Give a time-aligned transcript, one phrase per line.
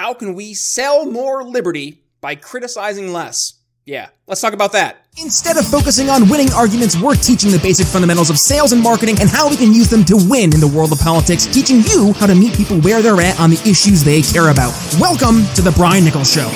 [0.00, 3.60] How can we sell more liberty by criticizing less?
[3.84, 5.04] Yeah, let's talk about that.
[5.18, 9.20] Instead of focusing on winning arguments, we're teaching the basic fundamentals of sales and marketing
[9.20, 12.14] and how we can use them to win in the world of politics, teaching you
[12.14, 14.72] how to meet people where they're at on the issues they care about.
[14.98, 16.48] Welcome to The Brian Nichols Show.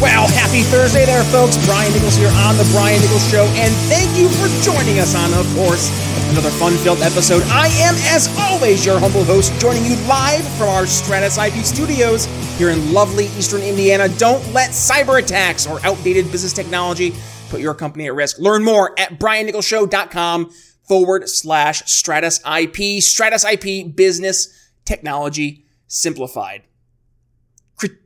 [0.00, 1.56] Well, happy Thursday there, folks.
[1.66, 5.34] Brian Nichols here on The Brian Nichols Show, and thank you for joining us on,
[5.34, 5.90] of course,
[6.30, 7.42] another fun filled episode.
[7.48, 12.26] I am, as always, your humble host, joining you live from our Stratus IP studios
[12.58, 14.08] here in lovely Eastern Indiana.
[14.08, 17.12] Don't let cyber attacks or outdated business technology
[17.50, 18.38] put your company at risk.
[18.38, 20.52] Learn more at briannicholsshow.com
[20.86, 23.02] forward slash Stratus IP.
[23.02, 26.62] Stratus IP Business Technology Simplified.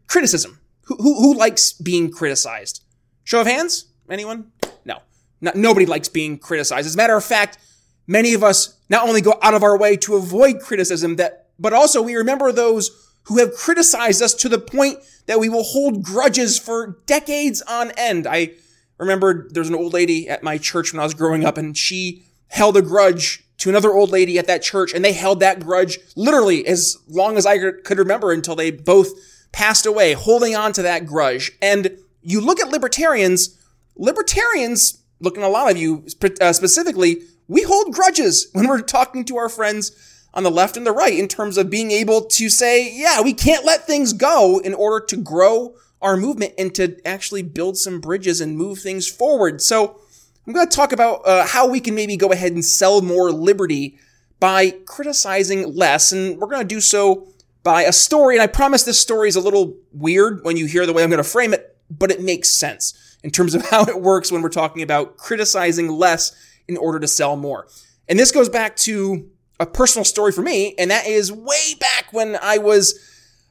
[0.06, 2.82] criticism who, who, likes being criticized?
[3.24, 3.86] Show of hands?
[4.10, 4.52] Anyone?
[4.84, 4.98] No.
[5.40, 6.86] Not, nobody likes being criticized.
[6.86, 7.58] As a matter of fact,
[8.06, 11.72] many of us not only go out of our way to avoid criticism that, but
[11.72, 12.90] also we remember those
[13.24, 17.92] who have criticized us to the point that we will hold grudges for decades on
[17.92, 18.26] end.
[18.26, 18.52] I
[18.98, 22.24] remember there's an old lady at my church when I was growing up and she
[22.48, 25.98] held a grudge to another old lady at that church and they held that grudge
[26.16, 29.10] literally as long as I could remember until they both
[29.52, 31.52] passed away, holding on to that grudge.
[31.60, 33.58] And you look at libertarians,
[33.96, 36.04] libertarians, looking at a lot of you
[36.40, 39.92] uh, specifically, we hold grudges when we're talking to our friends
[40.34, 43.34] on the left and the right in terms of being able to say, yeah, we
[43.34, 48.00] can't let things go in order to grow our movement and to actually build some
[48.00, 49.60] bridges and move things forward.
[49.60, 50.00] So
[50.46, 53.30] I'm going to talk about uh, how we can maybe go ahead and sell more
[53.30, 53.98] liberty
[54.40, 56.10] by criticizing less.
[56.10, 57.28] And we're going to do so
[57.62, 58.36] by a story.
[58.36, 61.10] And I promise this story is a little weird when you hear the way I'm
[61.10, 64.42] going to frame it, but it makes sense in terms of how it works when
[64.42, 66.34] we're talking about criticizing less
[66.68, 67.66] in order to sell more.
[68.08, 72.12] And this goes back to a personal story for me, and that is way back
[72.12, 72.98] when I was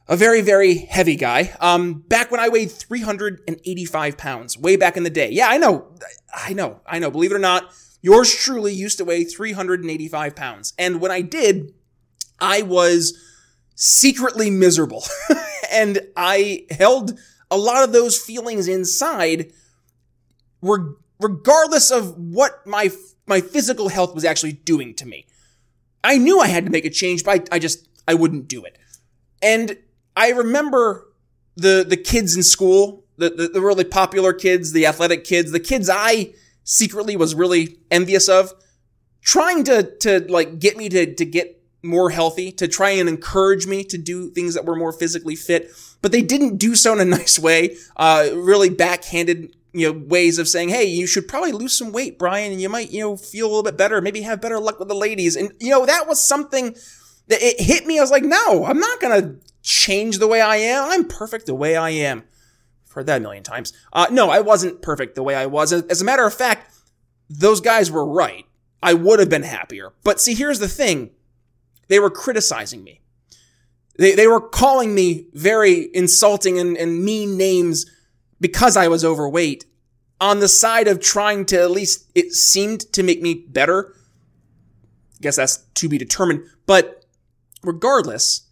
[0.08, 1.54] a very, very heavy guy.
[1.60, 5.30] Um, back when I weighed 385 pounds, way back in the day.
[5.30, 5.94] Yeah, I know.
[6.34, 6.80] I know.
[6.86, 7.10] I know.
[7.10, 7.72] Believe it or not,
[8.02, 10.74] yours truly used to weigh 385 pounds.
[10.78, 11.72] And when I did,
[12.40, 13.16] I was
[13.84, 15.02] secretly miserable.
[15.72, 17.18] and I held
[17.50, 19.52] a lot of those feelings inside
[21.18, 22.92] regardless of what my
[23.26, 25.26] my physical health was actually doing to me.
[26.04, 28.64] I knew I had to make a change, but I, I just I wouldn't do
[28.64, 28.78] it.
[29.42, 29.76] And
[30.16, 31.08] I remember
[31.56, 35.60] the the kids in school, the, the, the really popular kids, the athletic kids, the
[35.60, 38.52] kids I secretly was really envious of,
[39.22, 43.66] trying to to like get me to to get more healthy, to try and encourage
[43.66, 45.70] me to do things that were more physically fit.
[46.00, 50.38] But they didn't do so in a nice way, uh, really backhanded, you know, ways
[50.38, 53.16] of saying, hey, you should probably lose some weight, Brian, and you might, you know,
[53.16, 55.36] feel a little bit better, maybe have better luck with the ladies.
[55.36, 56.76] And, you know, that was something
[57.28, 57.98] that it hit me.
[57.98, 60.90] I was like, no, I'm not to change the way I am.
[60.90, 62.24] I'm perfect the way I am.
[62.86, 63.72] I've heard that a million times.
[63.92, 65.72] Uh, no, I wasn't perfect the way I was.
[65.72, 66.74] As a matter of fact,
[67.30, 68.44] those guys were right.
[68.82, 69.92] I would have been happier.
[70.02, 71.10] But see, here's the thing
[71.92, 73.02] they were criticizing me.
[73.98, 77.84] They, they were calling me very insulting and, and mean names
[78.40, 79.66] because I was overweight
[80.22, 83.92] on the side of trying to at least, it seemed to make me better.
[85.16, 86.44] I guess that's to be determined.
[86.64, 87.04] But
[87.62, 88.48] regardless,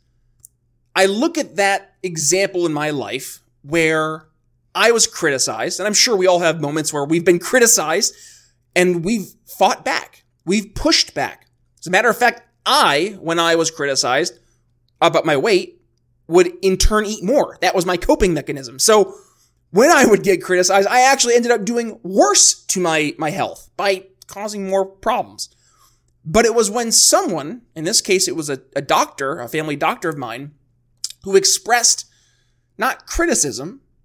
[0.94, 4.26] I look at that example in my life where
[4.74, 8.14] I was criticized, and I'm sure we all have moments where we've been criticized
[8.76, 10.24] and we've fought back.
[10.44, 11.46] We've pushed back.
[11.78, 14.38] As a matter of fact, I, when I was criticized
[15.00, 15.80] about my weight,
[16.26, 17.58] would in turn eat more.
[17.60, 18.78] That was my coping mechanism.
[18.78, 19.14] So
[19.70, 23.70] when I would get criticized, I actually ended up doing worse to my, my health
[23.76, 25.48] by causing more problems.
[26.24, 29.76] But it was when someone, in this case, it was a, a doctor, a family
[29.76, 30.52] doctor of mine,
[31.24, 32.06] who expressed
[32.78, 33.80] not criticism,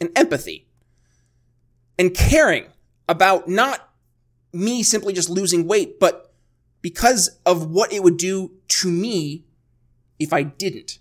[0.00, 0.66] and empathy
[1.98, 2.66] and caring
[3.08, 3.90] about not
[4.52, 6.32] me simply just losing weight, but
[6.80, 9.44] because of what it would do to me
[10.18, 10.98] if I didn't.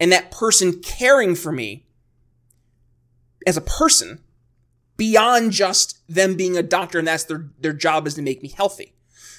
[0.00, 1.86] And that person caring for me
[3.46, 4.20] as a person
[4.96, 8.48] beyond just them being a doctor and that's their, their job is to make me
[8.48, 8.94] healthy.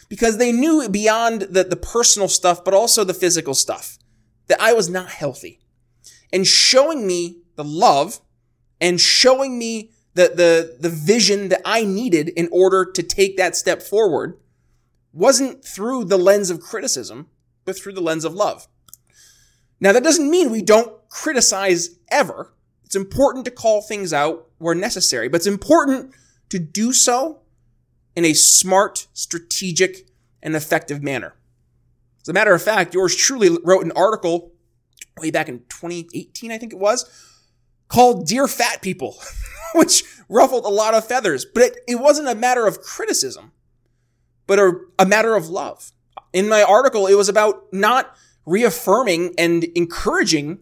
[0.09, 3.97] Because they knew beyond the, the personal stuff, but also the physical stuff,
[4.47, 5.59] that I was not healthy.
[6.33, 8.19] and showing me the love
[8.83, 13.55] and showing me the, the, the vision that I needed in order to take that
[13.55, 14.37] step forward
[15.13, 17.29] wasn't through the lens of criticism,
[17.63, 18.67] but through the lens of love.
[19.79, 22.53] Now, that doesn't mean we don't criticize ever.
[22.83, 26.13] It's important to call things out where necessary, but it's important
[26.49, 27.39] to do so
[28.17, 30.09] in a smart, strategic,
[30.41, 31.35] and effective manner.
[32.21, 34.51] As a matter of fact, yours truly wrote an article
[35.17, 37.32] way back in 2018, I think it was,
[37.93, 39.17] called Dear Fat People,
[39.75, 41.45] which ruffled a lot of feathers.
[41.45, 43.51] But it, it wasn't a matter of criticism,
[44.47, 45.91] but a, a matter of love.
[46.33, 50.59] In my article, it was about not reaffirming and encouraging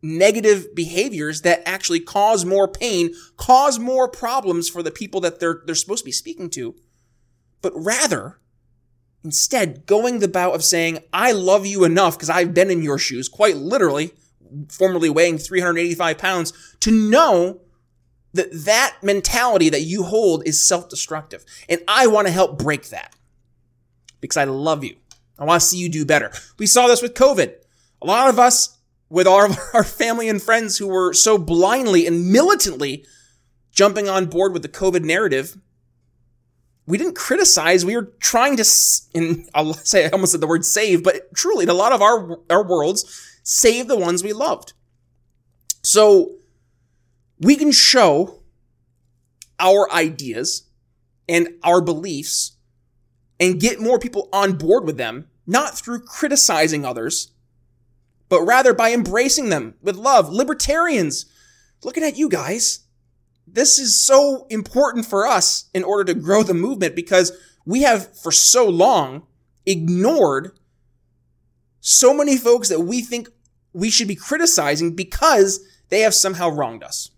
[0.00, 5.62] negative behaviors that actually cause more pain, cause more problems for the people that they're,
[5.66, 6.76] they're supposed to be speaking to,
[7.60, 8.38] but rather
[9.24, 12.98] instead going the bout of saying, I love you enough because I've been in your
[12.98, 14.12] shoes, quite literally,
[14.68, 17.60] formerly weighing 385 pounds, to know
[18.34, 21.44] that that mentality that you hold is self-destructive.
[21.68, 23.14] And I want to help break that
[24.20, 24.96] because I love you.
[25.38, 26.32] I want to see you do better.
[26.58, 27.54] We saw this with COVID.
[28.02, 28.76] A lot of us,
[29.08, 33.04] with of our family and friends who were so blindly and militantly
[33.70, 35.56] jumping on board with the COVID narrative,
[36.86, 37.84] we didn't criticize.
[37.84, 38.64] We were trying to,
[39.14, 42.02] and I'll say I almost said the word save, but truly, in a lot of
[42.02, 44.74] our our worlds, save the ones we loved.
[45.82, 46.32] So
[47.40, 48.42] we can show
[49.58, 50.64] our ideas
[51.26, 52.58] and our beliefs
[53.40, 57.32] and get more people on board with them, not through criticizing others,
[58.28, 60.30] but rather by embracing them with love.
[60.30, 61.24] Libertarians,
[61.82, 62.80] looking at you guys.
[63.46, 67.32] This is so important for us in order to grow the movement because
[67.64, 69.26] we have for so long
[69.64, 70.52] ignored
[71.80, 73.28] so many folks that we think
[73.72, 77.10] we should be criticizing because they have somehow wronged us.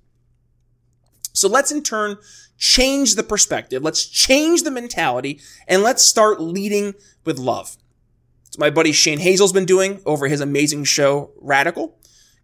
[1.33, 2.19] So let's in turn
[2.59, 3.83] change the perspective.
[3.83, 6.95] Let's change the mentality and let's start leading
[7.25, 7.77] with love.
[8.47, 11.97] It's my buddy Shane Hazel's been doing over his amazing show, Radical.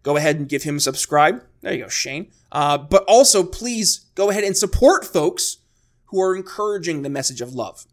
[0.03, 1.43] Go ahead and give him a subscribe.
[1.61, 2.31] There you go, Shane.
[2.51, 5.57] Uh, but also, please go ahead and support folks
[6.05, 7.85] who are encouraging the message of love.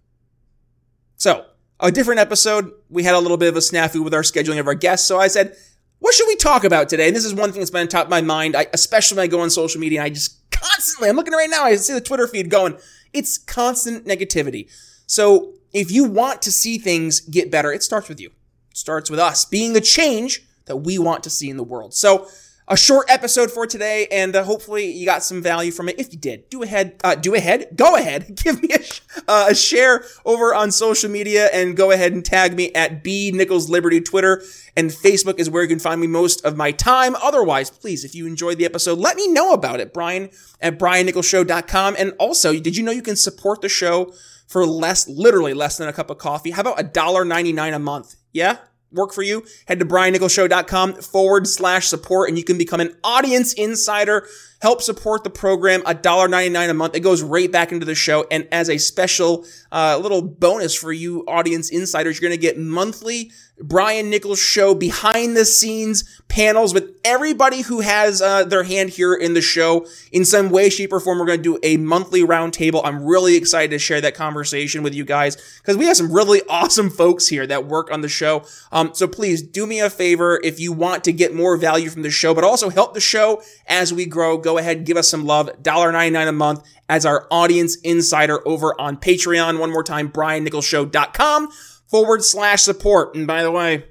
[1.17, 1.47] So,
[1.81, 2.71] a different episode.
[2.89, 5.07] We had a little bit of a snafu with our scheduling of our guests.
[5.09, 5.57] So I said,
[6.05, 7.07] what should we talk about today?
[7.07, 9.25] And this is one thing that's been on top of my mind, I, especially when
[9.25, 12.01] I go on social media I just constantly, I'm looking right now, I see the
[12.03, 12.77] Twitter feed going,
[13.15, 14.71] it's constant negativity.
[15.07, 18.29] So if you want to see things get better, it starts with you.
[18.71, 21.95] It starts with us being the change that we want to see in the world.
[21.95, 22.29] So
[22.67, 25.99] a short episode for today, and uh, hopefully you got some value from it.
[25.99, 29.47] If you did, do ahead, uh, do ahead, go ahead, give me a, sh- uh,
[29.51, 33.69] a, share over on social media, and go ahead and tag me at B Nichols
[33.69, 34.43] Liberty Twitter
[34.77, 37.15] and Facebook is where you can find me most of my time.
[37.17, 39.93] Otherwise, please, if you enjoyed the episode, let me know about it.
[39.93, 40.31] Brian
[40.61, 44.13] at BrianNicholsShow.com, and also, did you know you can support the show
[44.47, 46.51] for less, literally less than a cup of coffee?
[46.51, 48.17] How about a dollar ninety nine a month?
[48.33, 48.59] Yeah
[48.93, 53.53] work for you, head to briannicholsshow.com forward slash support and you can become an audience
[53.55, 54.27] insider.
[54.61, 56.95] Help support the program, $1.99 a month.
[56.95, 58.27] It goes right back into the show.
[58.31, 62.59] And as a special uh, little bonus for you audience insiders, you're going to get
[62.59, 63.31] monthly
[63.61, 69.15] Brian Nichols show behind the scenes panels with everybody who has uh, their hand here
[69.15, 71.21] in the show in some way, shape, or form.
[71.21, 72.81] We're going to do a monthly roundtable.
[72.85, 76.43] I'm really excited to share that conversation with you guys because we have some really
[76.49, 78.45] awesome folks here that work on the show.
[78.73, 82.03] Um, so please do me a favor if you want to get more value from
[82.03, 84.37] the show, but also help the show as we grow.
[84.45, 85.49] Go ahead, give us some love.
[85.63, 89.59] $1.99 a month as our audience insider over on Patreon.
[89.59, 91.49] One more time, briannicholsshow.com
[91.87, 93.15] forward slash support.
[93.15, 93.87] And by the way,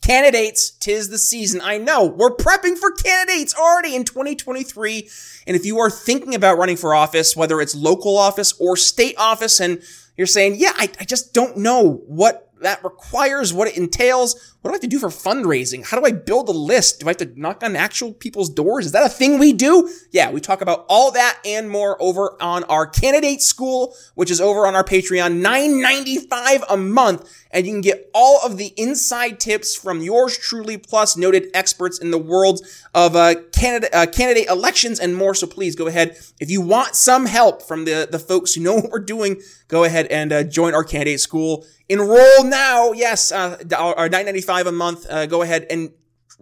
[0.00, 1.60] candidates, tis the season.
[1.60, 5.10] I know we're prepping for candidates already in 2023.
[5.48, 9.16] And if you are thinking about running for office, whether it's local office or state
[9.18, 9.82] office, and
[10.16, 14.56] you're saying, yeah, I, I just don't know what that requires, what it entails.
[14.60, 15.86] What do I have to do for fundraising?
[15.86, 17.00] How do I build a list?
[17.00, 18.86] Do I have to knock on actual people's doors?
[18.86, 19.90] Is that a thing we do?
[20.10, 24.40] Yeah, we talk about all that and more over on our candidate school, which is
[24.40, 27.39] over on our Patreon, $9.95 a month.
[27.52, 31.98] And you can get all of the inside tips from yours truly, plus noted experts
[31.98, 32.60] in the world
[32.94, 35.34] of uh, candidate, uh, candidate elections and more.
[35.34, 36.16] So please go ahead.
[36.38, 39.84] If you want some help from the, the folks who know what we're doing, go
[39.84, 42.92] ahead and uh, join our candidate school Enroll now.
[42.92, 43.58] Yes, uh,
[44.12, 45.06] ninety five a month.
[45.10, 45.90] Uh, go ahead and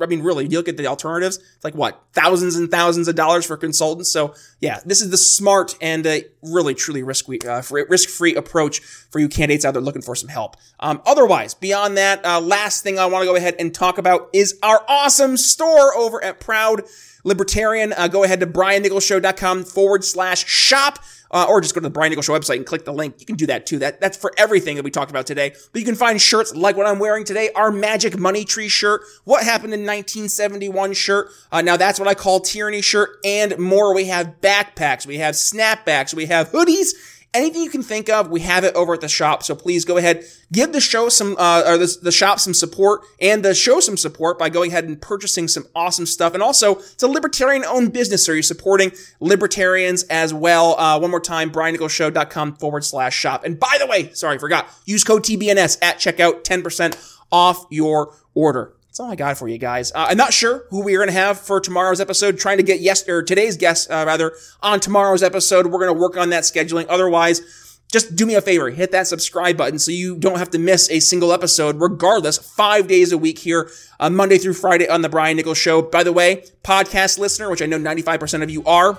[0.00, 3.14] I mean, really, you look at the alternatives, it's like what, thousands and thousands of
[3.14, 4.11] dollars for consultants.
[4.11, 9.19] So yeah, this is the smart and uh, really, truly risk uh, risk-free approach for
[9.19, 10.57] you candidates out there looking for some help.
[10.81, 14.28] Um, otherwise, beyond that, uh, last thing I want to go ahead and talk about
[14.33, 16.83] is our awesome store over at Proud
[17.25, 17.93] Libertarian.
[17.93, 20.99] Uh, go ahead to briannicholsshow.com forward slash shop.
[21.30, 23.16] Uh, or just go to the Brian Nichols Show website and click the link.
[23.18, 23.78] You can do that too.
[23.78, 25.54] That that's for everything that we talked about today.
[25.73, 29.02] But you can find shirts like what I'm wearing today, our Magic Money Tree shirt,
[29.25, 31.28] What Happened in 1971 shirt.
[31.52, 33.94] Uh, now that's what I call Tyranny shirt, and more.
[33.94, 36.92] We have backpacks, we have snapbacks, we have hoodies
[37.35, 39.42] anything you can think of, we have it over at the shop.
[39.42, 43.02] So please go ahead, give the show some, uh, or the, the shop some support
[43.20, 46.35] and the show some support by going ahead and purchasing some awesome stuff.
[46.35, 48.25] And also, it's a libertarian owned business.
[48.25, 50.78] So you're supporting libertarians as well.
[50.78, 53.44] Uh, one more time, briannicholsshow.com forward slash shop.
[53.44, 58.14] And by the way, sorry, I forgot, use code TBNS at checkout, 10% off your
[58.35, 58.73] order.
[58.99, 59.93] That's all I got for you guys.
[59.93, 62.37] Uh, I'm not sure who we are going to have for tomorrow's episode.
[62.37, 65.67] Trying to get yes or today's guest uh, rather on tomorrow's episode.
[65.67, 66.85] We're going to work on that scheduling.
[66.88, 70.59] Otherwise, just do me a favor, hit that subscribe button so you don't have to
[70.59, 75.02] miss a single episode, regardless, five days a week here, uh, Monday through Friday on
[75.02, 75.81] the Brian Nichols Show.
[75.81, 78.99] By the way, podcast listener, which I know 95% of you are,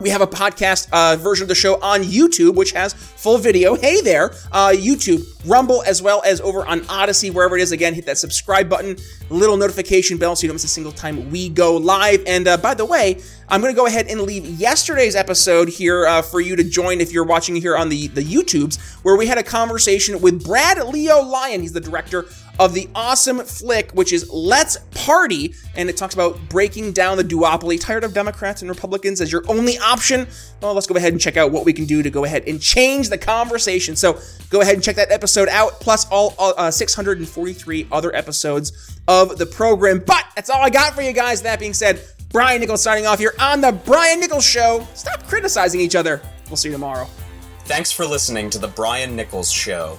[0.00, 3.74] we have a podcast uh, version of the show on YouTube, which has full video.
[3.74, 7.72] Hey there, uh, YouTube, Rumble, as well as over on Odysee, wherever it is.
[7.72, 8.96] Again, hit that subscribe button,
[9.30, 12.22] little notification bell so you don't miss a single time we go live.
[12.26, 16.06] And uh, by the way, I'm going to go ahead and leave yesterday's episode here
[16.06, 19.26] uh, for you to join if you're watching here on the, the YouTubes, where we
[19.26, 21.60] had a conversation with Brad Leo Lyon.
[21.60, 22.26] He's the director
[22.58, 27.24] of the awesome flick, which is Let's Party, and it talks about breaking down the
[27.24, 27.80] duopoly.
[27.80, 30.26] Tired of Democrats and Republicans as your only option?
[30.60, 32.60] Well, let's go ahead and check out what we can do to go ahead and
[32.60, 33.96] change the conversation.
[33.96, 34.18] So
[34.50, 39.46] go ahead and check that episode out, plus all uh, 643 other episodes of the
[39.46, 40.02] program.
[40.04, 41.42] But that's all I got for you guys.
[41.42, 44.86] That being said, Brian Nichols signing off here on the Brian Nichols Show.
[44.94, 46.20] Stop criticizing each other.
[46.48, 47.06] We'll see you tomorrow.
[47.64, 49.98] Thanks for listening to the Brian Nichols Show.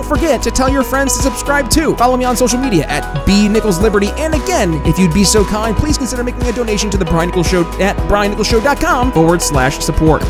[0.00, 1.94] don't forget to tell your friends to subscribe too.
[1.96, 4.08] Follow me on social media at B Nichols Liberty.
[4.16, 7.28] And again, if you'd be so kind, please consider making a donation to the Brian
[7.28, 10.22] Nichols Show at briannicholsshow.com forward slash support.